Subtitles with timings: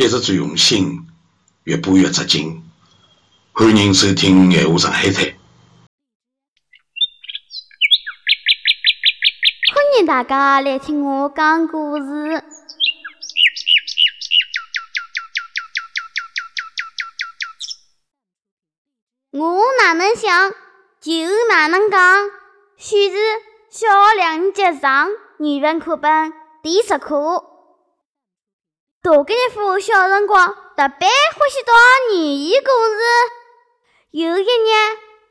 [0.00, 1.06] 一直最用心，
[1.64, 2.64] 越播越扎劲。
[3.52, 5.12] 欢迎收听《闲话上海滩》。
[9.74, 12.42] 欢迎大家来听我讲故事。
[19.32, 20.50] 我哪能想，
[21.02, 21.12] 就
[21.50, 22.00] 哪能讲。
[22.78, 23.16] 选自
[23.68, 25.10] 小学两年级上
[25.40, 26.32] 语文课本
[26.62, 27.44] 第十课。
[29.02, 30.46] 大个日夫小辰光
[30.76, 31.72] 特别欢喜读
[32.12, 33.00] 寓言故事。
[34.10, 34.72] 有一日，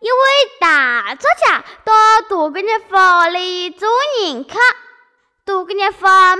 [0.00, 0.18] 一位
[0.60, 3.88] 大作家到大个日夫屋里做
[4.20, 4.58] 迎客。
[5.46, 6.36] 大个日夫妈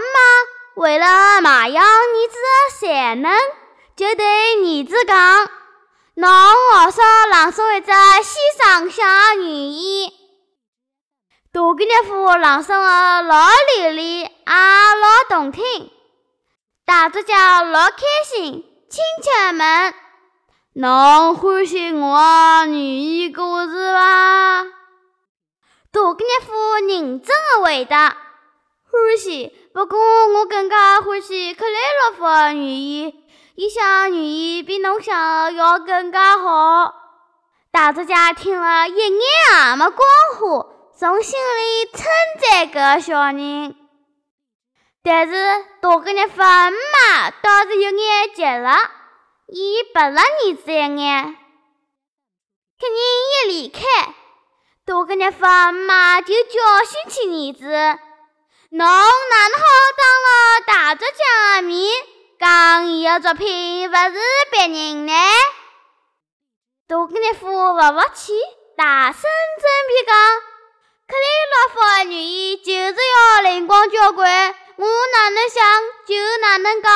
[0.75, 3.33] 为了培养儿子的才能，
[3.97, 5.49] 就对儿子讲
[6.17, 7.91] ：“侬学说朗诵一只
[8.23, 10.13] 先生写的寓言。”
[11.51, 13.49] 大个日夫朗诵的老
[13.79, 15.91] 流利，也老动听。
[16.87, 19.95] 大作家老开心，亲切问
[20.77, 24.65] ：“侬欢喜我寓言故事伐？”
[25.91, 28.19] 大个日夫认真的回答
[28.85, 33.15] ：“欢喜，不过我更加欢喜克莱洛夫的寓言，
[33.55, 36.95] 伊想寓言比侬想的要更加好。”
[37.73, 40.07] 大作家听了一眼也没光
[40.39, 42.05] 火，从心里称
[42.43, 43.75] 赞搿小人。
[45.07, 45.35] 但是
[45.83, 48.91] 大个日夫妈倒是有眼急了，
[49.49, 51.37] 伊白了儿子一眼。
[52.81, 53.81] 客人一离开，
[54.87, 55.45] 大个日夫
[55.87, 57.67] 妈就教训起儿子
[58.73, 59.67] ：“侬哪能好
[59.99, 61.91] 当了大作家的面，
[62.41, 64.19] 讲伊的作品勿是
[64.51, 65.13] 别人呢？”
[66.89, 68.33] 大个日夫勿服气，
[68.75, 70.17] 大声争辩讲
[76.55, 76.93] ：“哪能讲，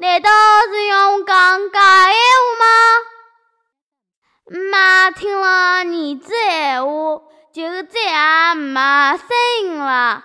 [0.00, 0.28] 难道
[0.68, 2.12] 是要我讲假闲
[2.58, 2.66] 话吗？
[4.72, 5.84] 妈听了儿
[6.16, 7.22] 子闲话，
[7.54, 9.28] 就再也没声
[9.60, 10.24] 音了。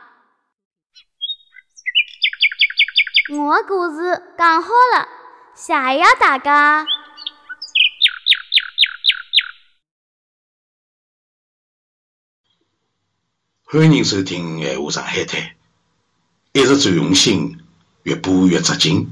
[3.30, 5.08] 我的故事讲好了，
[5.53, 6.88] 谢谢大家。
[13.66, 15.40] 欢迎收听《闲话上海滩》。
[16.53, 17.61] 一直最用心，
[18.04, 19.08] 越补越扎劲。